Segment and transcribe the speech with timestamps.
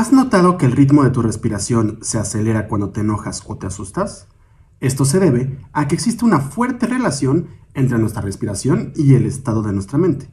[0.00, 3.66] ¿Has notado que el ritmo de tu respiración se acelera cuando te enojas o te
[3.66, 4.28] asustas?
[4.80, 9.62] Esto se debe a que existe una fuerte relación entre nuestra respiración y el estado
[9.62, 10.30] de nuestra mente.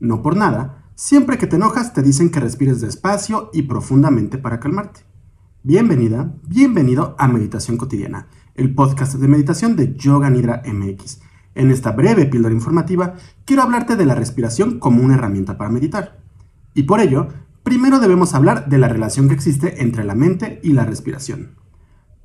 [0.00, 4.58] No por nada, siempre que te enojas te dicen que respires despacio y profundamente para
[4.58, 5.02] calmarte.
[5.62, 8.26] Bienvenida, bienvenido a Meditación Cotidiana,
[8.56, 11.20] el podcast de meditación de Yoga Nidra MX.
[11.54, 16.24] En esta breve píldora informativa quiero hablarte de la respiración como una herramienta para meditar.
[16.76, 17.28] Y por ello,
[17.64, 21.56] Primero debemos hablar de la relación que existe entre la mente y la respiración.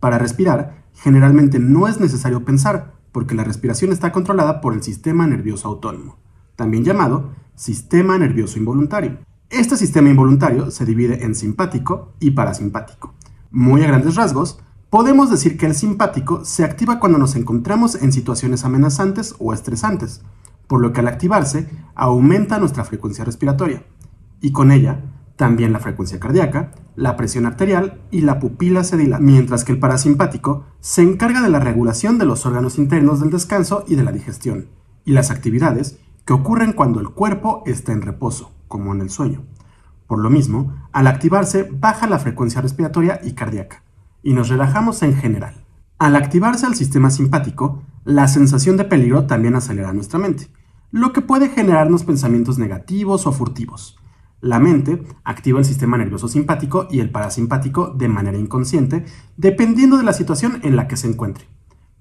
[0.02, 5.25] Para respirar, generalmente no es necesario pensar, porque la respiración está controlada por el sistema
[5.27, 6.17] nervioso autónomo,
[6.57, 9.20] también llamado sistema nervioso involuntario.
[9.49, 13.13] Este sistema involuntario se divide en simpático y parasimpático.
[13.49, 18.11] Muy a grandes rasgos, podemos decir que el simpático se activa cuando nos encontramos en
[18.11, 20.21] situaciones amenazantes o estresantes,
[20.67, 23.85] por lo que al activarse aumenta nuestra frecuencia respiratoria,
[24.41, 25.02] y con ella
[25.39, 29.79] también la frecuencia cardíaca, la presión arterial y la pupila se dilata, mientras que el
[29.79, 34.11] parasimpático se encarga de la regulación de los órganos internos del descanso y de la
[34.11, 34.67] digestión,
[35.05, 39.45] y las actividades que ocurren cuando el cuerpo está en reposo, como en el sueño.
[40.07, 43.83] Por lo mismo, al activarse baja la frecuencia respiratoria y cardíaca,
[44.21, 45.63] y nos relajamos en general.
[45.99, 50.51] Al activarse el sistema simpático, la sensación de peligro también acelera nuestra mente,
[50.91, 53.98] lo que puede generarnos pensamientos negativos o furtivos.
[54.41, 60.03] La mente activa el sistema nervioso simpático y el parasimpático de manera inconsciente, dependiendo de
[60.03, 61.47] la situación en la que se encuentre.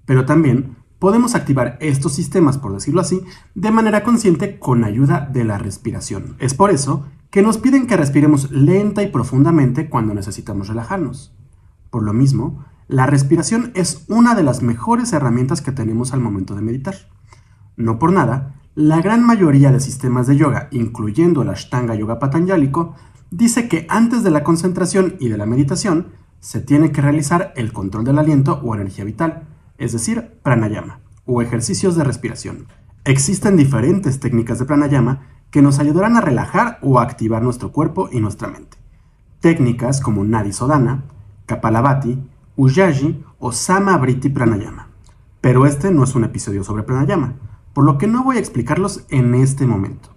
[0.07, 3.23] Pero también podemos activar estos sistemas, por decirlo así,
[3.55, 6.37] de manera consciente con ayuda de la respiración.
[6.39, 11.35] Es por eso que nos piden que respiremos lenta y profundamente cuando necesitamos relajarnos.
[11.91, 16.55] Por lo mismo, la respiración es una de las mejores herramientas que tenemos al momento
[16.55, 16.95] de meditar.
[17.77, 22.95] No por nada, la gran mayoría de sistemas de yoga, incluyendo el Ashtanga Yoga Patanjálico,
[23.29, 27.73] dice que antes de la concentración y de la meditación se tiene que realizar el
[27.73, 32.69] control del aliento o energía vital, es decir, pranayama, o ejercicios de respiración.
[33.05, 38.09] Existen diferentes técnicas de pranayama que nos ayudarán a relajar o a activar nuestro cuerpo
[38.13, 38.77] y nuestra mente.
[39.41, 41.03] Técnicas como Nadi Sodhana,
[41.47, 42.17] Kapalabhati,
[42.55, 44.87] Ujjayi o Samavriti Pranayama.
[45.41, 47.35] Pero este no es un episodio sobre pranayama,
[47.79, 50.09] por lo que no voy a explicarlos en este momento.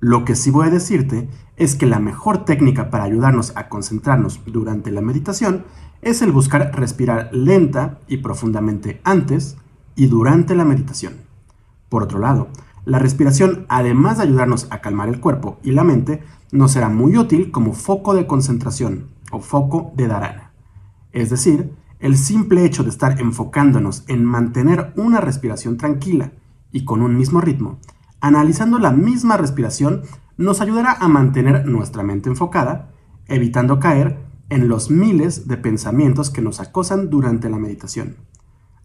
[0.00, 4.42] Lo que sí voy a decirte es que la mejor técnica para ayudarnos a concentrarnos
[4.44, 5.64] durante la meditación
[6.02, 9.56] es el buscar respirar lenta y profundamente antes
[9.94, 11.14] y durante la meditación.
[11.88, 12.48] Por otro lado,
[12.84, 16.22] la respiración, además de ayudarnos a calmar el cuerpo y la mente,
[16.52, 20.50] nos será muy útil como foco de concentración o foco de dharana.
[21.12, 26.32] Es decir, el simple hecho de estar enfocándonos en mantener una respiración tranquila
[26.72, 27.78] y con un mismo ritmo,
[28.20, 30.02] analizando la misma respiración,
[30.36, 32.90] nos ayudará a mantener nuestra mente enfocada,
[33.26, 38.16] evitando caer en los miles de pensamientos que nos acosan durante la meditación.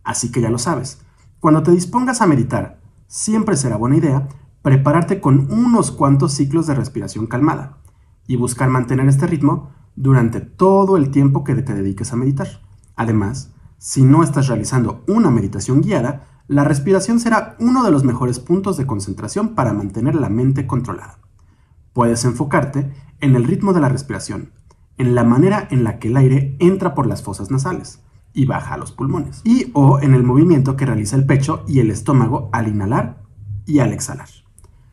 [0.04, 1.02] Así que ya lo sabes,
[1.40, 4.28] cuando te dispongas a meditar, siempre será buena idea
[4.62, 7.80] prepararte con unos cuantos ciclos de respiración calmada
[8.28, 12.48] y buscar mantener este ritmo durante todo el tiempo que te dediques a meditar.
[12.96, 18.42] Además, si no estás realizando una meditación guiada, la respiración será uno de los mejores
[18.42, 21.18] puntos de concentración para mantener la mente controlada.
[21.94, 22.92] Puedes enfocarte
[23.22, 24.52] en el ritmo de la respiración,
[24.98, 28.02] en la manera en la que el aire entra por las fosas nasales
[28.34, 31.80] y baja a los pulmones, y o en el movimiento que realiza el pecho y
[31.80, 33.24] el estómago al inhalar
[33.66, 34.28] y al exhalar.